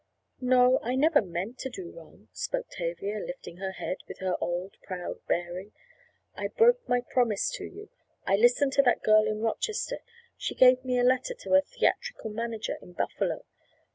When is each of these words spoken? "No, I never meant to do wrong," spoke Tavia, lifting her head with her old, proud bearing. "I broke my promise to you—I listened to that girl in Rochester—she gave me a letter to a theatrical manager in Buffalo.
"No, 0.39 0.79
I 0.81 0.95
never 0.95 1.21
meant 1.21 1.59
to 1.59 1.69
do 1.69 1.91
wrong," 1.91 2.27
spoke 2.33 2.65
Tavia, 2.71 3.19
lifting 3.19 3.57
her 3.57 3.73
head 3.73 3.97
with 4.07 4.17
her 4.17 4.35
old, 4.41 4.73
proud 4.81 5.19
bearing. 5.27 5.73
"I 6.33 6.47
broke 6.47 6.89
my 6.89 7.01
promise 7.01 7.51
to 7.57 7.65
you—I 7.65 8.35
listened 8.35 8.73
to 8.73 8.81
that 8.81 9.03
girl 9.03 9.27
in 9.27 9.41
Rochester—she 9.41 10.55
gave 10.55 10.83
me 10.83 10.97
a 10.97 11.03
letter 11.03 11.35
to 11.35 11.53
a 11.53 11.61
theatrical 11.61 12.31
manager 12.31 12.79
in 12.81 12.93
Buffalo. 12.93 13.45